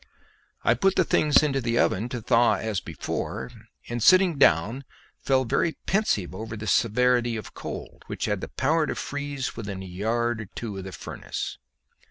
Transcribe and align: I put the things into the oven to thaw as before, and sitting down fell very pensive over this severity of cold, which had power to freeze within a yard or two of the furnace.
I 0.63 0.73
put 0.73 0.95
the 0.95 1.03
things 1.03 1.43
into 1.43 1.61
the 1.61 1.77
oven 1.77 2.09
to 2.09 2.23
thaw 2.23 2.53
as 2.55 2.79
before, 2.79 3.51
and 3.87 4.01
sitting 4.01 4.39
down 4.39 4.83
fell 5.21 5.45
very 5.45 5.73
pensive 5.85 6.33
over 6.33 6.57
this 6.57 6.71
severity 6.71 7.35
of 7.37 7.53
cold, 7.53 8.01
which 8.07 8.25
had 8.25 8.43
power 8.57 8.87
to 8.87 8.95
freeze 8.95 9.55
within 9.55 9.83
a 9.83 9.85
yard 9.85 10.41
or 10.41 10.45
two 10.47 10.77
of 10.79 10.85
the 10.85 10.91
furnace. 10.91 11.59